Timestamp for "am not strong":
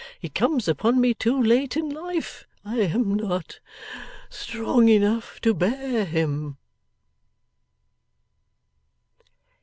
2.79-4.89